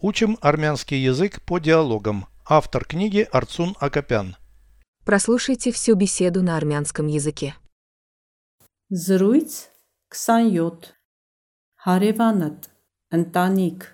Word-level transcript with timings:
Учим 0.00 0.38
армянский 0.40 1.02
язык 1.02 1.42
по 1.42 1.58
диалогам. 1.58 2.26
Автор 2.46 2.84
книги 2.84 3.26
Арцун 3.32 3.74
Акопян. 3.80 4.36
Прослушайте 5.04 5.72
всю 5.72 5.96
беседу 5.96 6.40
на 6.40 6.56
армянском 6.56 7.08
языке. 7.08 7.56
Զրույց 8.90 9.68
27 10.14 10.86
Հարևանդ 11.84 12.68
ընտանիք 13.18 13.86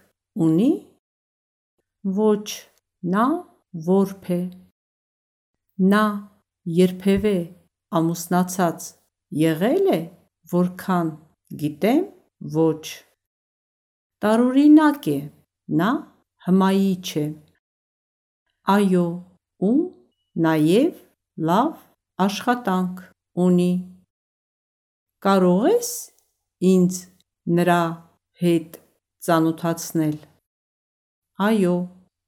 ունի 0.45 0.69
Ոչ 2.05 2.47
նա 3.15 3.25
որբ 3.89 4.29
է 4.37 4.41
Նա 5.93 6.05
երբևէ 6.81 7.37
ամուսնացած 7.97 8.91
եղել 9.41 9.89
է 9.97 10.01
որքան 10.53 11.15
գիտեմ 11.65 12.05
ոչ 12.59 12.85
Տարօրինակ 14.21 15.11
է 15.17 15.19
նա 15.82 15.90
հմայիչ 16.48 17.08
է 17.24 17.26
Այո 18.76 19.06
ու 19.70 19.76
նաև 20.46 21.00
լավ 21.50 21.74
աշխատանք 22.28 23.04
ունի 23.46 23.72
Կարող 25.26 25.68
ես 25.72 25.92
ինձ 26.74 27.04
նրա 27.60 27.82
հետ 28.44 28.82
ծանոթացնել 29.28 30.18
Այո 31.50 31.76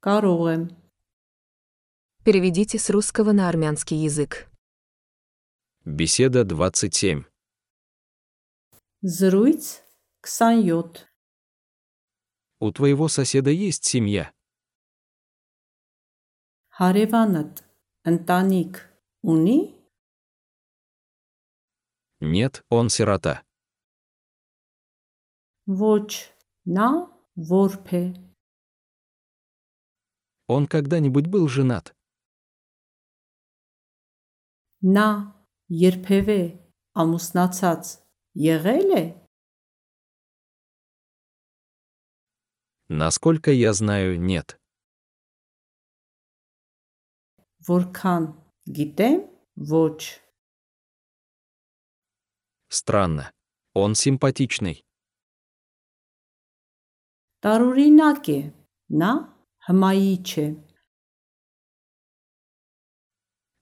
կարող 0.06 0.46
եմ 0.54 0.64
Переведите 2.24 2.78
с 2.78 2.88
русского 2.88 3.32
на 3.32 3.48
армянский 3.48 3.96
язык. 3.96 4.46
Беседа 5.84 6.44
27. 6.44 7.24
Զրույց 9.02 9.82
27 10.22 11.05
У 12.60 12.72
твоего 12.72 13.08
соседа 13.08 13.50
есть 13.50 13.84
семья? 13.84 14.32
Հարևանդ 16.78 17.60
ընտանիք 18.08 18.78
ունի 19.32 19.58
Нет, 22.22 22.64
он 22.70 22.88
сирота. 22.88 23.42
Ոչ 25.66 26.32
նա 26.66 26.88
որբ 27.36 27.92
է 27.98 28.04
Он 30.48 30.66
когда-нибудь 30.66 31.26
был 31.26 31.48
женат? 31.48 31.94
Նա 34.82 35.08
երբևէ 35.68 36.40
ամուսնացած 36.98 37.92
եղել 38.34 38.90
է 38.98 39.04
Насколько 42.88 43.50
я 43.50 43.72
знаю, 43.72 44.20
нет. 44.20 44.58
Որքան 47.62 48.24
գիտեմ 48.66 49.20
ոչ 49.56 50.20
Странно. 52.68 53.30
Он 53.74 53.94
симпатичный. 53.94 54.84
Տարօրինակ 57.42 58.28
է 58.34 58.40
նա 59.02 59.12
հմայիչ 59.68 60.28
է 60.42 60.46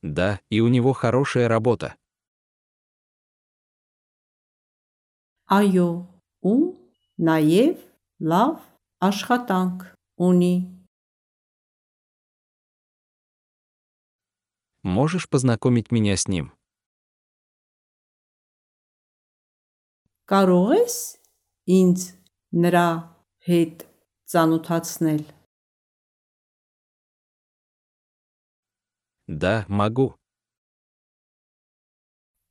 Да, 0.02 0.40
и 0.48 0.60
у 0.60 0.68
него 0.68 0.92
хорошая 0.92 1.48
работа. 1.48 1.96
Այո 5.50 5.90
ու 6.46 6.58
նաև 7.18 7.80
լավ 8.32 8.56
աշխատանք 9.08 9.88
ունի 10.28 10.54
Можешь 14.82 15.28
познакомить 15.28 15.90
меня 15.92 16.16
с 16.16 16.26
ним? 16.26 16.52
Կարող 20.30 20.70
ես 20.78 20.96
ինձ 21.66 22.00
նրա 22.64 22.88
հետ 23.50 23.82
ծանոթացնել 24.30 25.22
Да, 29.30 29.64
могу. 29.68 30.14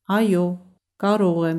Այո 0.08 0.44
կարող 1.02 1.40
եմ 1.50 1.58